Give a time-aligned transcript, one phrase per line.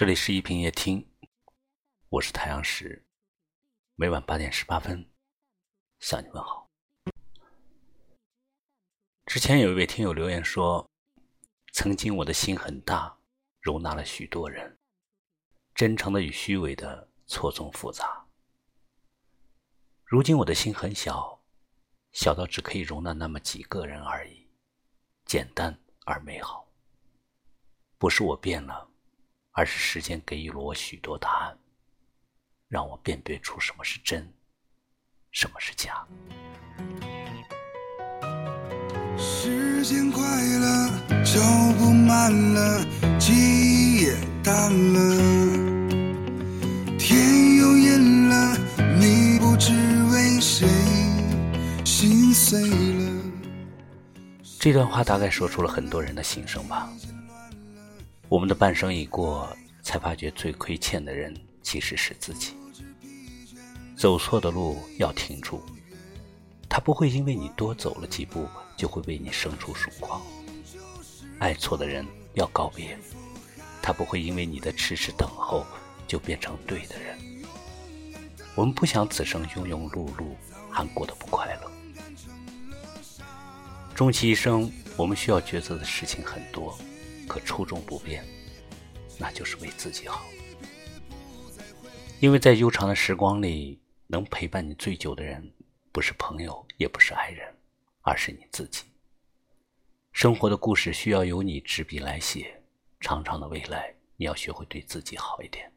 [0.00, 1.06] 这里是一品夜听，
[2.08, 3.04] 我是太阳石，
[3.96, 5.06] 每晚八点十八分
[5.98, 6.70] 向你问好。
[9.26, 10.88] 之前有一位听友留言说
[11.74, 13.14] ：“曾经我的心很大，
[13.60, 14.78] 容纳了许多人，
[15.74, 18.26] 真诚的与虚伪的错综复杂。
[20.06, 21.44] 如今我的心很小，
[22.12, 24.48] 小到只可以容纳那么几个人而已，
[25.26, 26.66] 简单而美好。
[27.98, 28.88] 不是我变了。”
[29.60, 31.54] 而是时间给予了我许多答案，
[32.66, 34.26] 让我辨别出什么是真，
[35.32, 36.02] 什么是假。
[39.18, 40.88] 时间快了，
[41.22, 41.38] 脚
[41.78, 42.82] 步慢了，
[43.18, 44.98] 记忆也淡了，
[46.98, 48.56] 天又阴了，
[48.98, 49.74] 你不知
[50.10, 50.66] 为谁
[51.84, 53.22] 心碎了。
[54.58, 56.90] 这段话大概说出了很多人的心声吧。
[58.30, 61.34] 我们的半生已过，才发觉最亏欠的人
[61.64, 62.54] 其实是自己。
[63.96, 65.60] 走错的路要停住，
[66.68, 70.22] 他不会因为你多走了几步就会为你生出曙光。
[71.40, 72.96] 爱错的人要告别，
[73.82, 75.66] 他不会因为你的迟迟等候
[76.06, 77.18] 就变成对的人。
[78.54, 80.36] 我们不想此生庸庸碌碌，
[80.70, 81.70] 还过得不快乐。
[83.92, 86.78] 终其一生，我们需要抉择的事情很多。
[87.30, 88.24] 可初衷不变，
[89.16, 90.26] 那就是为自己好。
[92.18, 95.48] 因为在悠长的时光里，能陪伴你最久的人，
[95.92, 97.56] 不是朋友，也不是爱人，
[98.00, 98.82] 而是你自己。
[100.10, 102.60] 生活的故事需要由你执笔来写，
[102.98, 105.72] 长长的未来，你要学会对自己好一点。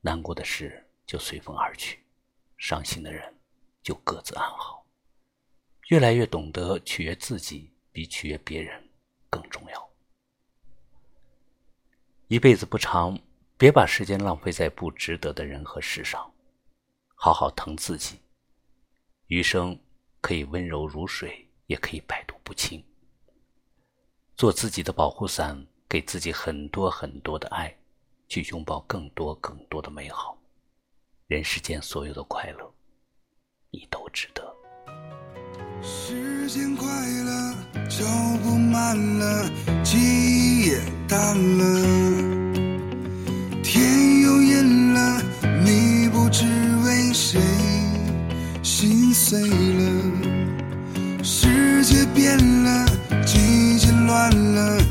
[0.00, 2.02] 难过的事就随风而去，
[2.56, 3.22] 伤心的人
[3.82, 4.86] 就各自安好。
[5.88, 8.82] 越来越懂得取悦自己，比取悦别人
[9.28, 9.86] 更重要。
[12.28, 13.16] 一辈子不长，
[13.56, 16.28] 别把时间浪费在不值得的人和事上，
[17.14, 18.18] 好好疼自己。
[19.28, 19.78] 余生
[20.20, 22.84] 可以温柔如水，也可以百毒不侵。
[24.34, 27.72] 做自己的保护伞，给自己很多很多的爱，
[28.26, 30.36] 去拥抱更多更多的美好。
[31.28, 32.74] 人世间所有的快乐，
[33.70, 34.52] 你都值得。
[35.80, 38.04] 时间快了，脚
[38.42, 39.48] 步慢了，
[39.84, 40.35] 记忆
[41.08, 41.18] 淡
[41.58, 41.64] 了。
[43.62, 45.22] 天又阴了
[45.64, 46.44] 你不知
[46.84, 47.40] 为谁
[48.62, 50.36] 心碎了。
[51.22, 52.86] 世界变了
[53.24, 54.85] 季节乱了。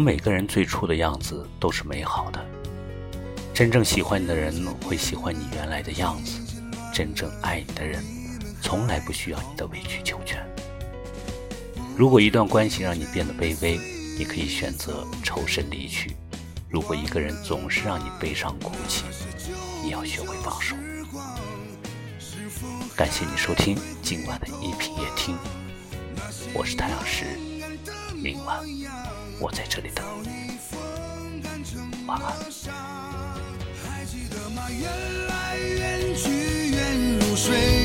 [0.00, 2.42] 们每个人最初的样子都是美好的，
[3.52, 6.40] 真正喜欢你的人会喜欢你原来的样子，
[6.92, 8.02] 真正爱你的人
[8.62, 10.42] 从来不需要你的委曲求全。
[11.96, 13.78] 如果一段关系让你变得卑微，
[14.18, 16.12] 你可以选择抽身离去；
[16.70, 19.04] 如果一个人总是让你悲伤哭泣，
[19.84, 20.74] 你要学会放手。
[22.96, 25.36] 感谢你收听今晚的一品夜听，
[26.54, 27.38] 我是太阳石，
[28.14, 28.60] 明晚。
[29.40, 30.58] 我在这里等你。
[30.70, 30.78] 风
[31.42, 32.70] 干成了沙，
[33.82, 34.68] 还记得吗？
[34.70, 37.79] 缘来缘去，缘如水。